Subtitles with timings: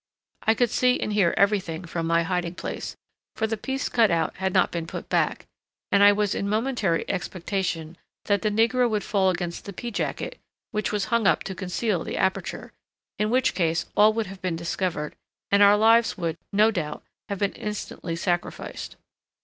[0.41, 2.95] I could see and hear every thing from my hiding place,
[3.35, 5.45] for the piece cut out had not been put back,
[5.91, 10.39] and I was in momentary expectation that the negro would fall against the pea jacket,
[10.71, 12.73] which was hung up to conceal the aperture,
[13.19, 15.15] in which case all would have been discovered,
[15.51, 18.95] and our lives would, no doubt, have been instantly sacrificed.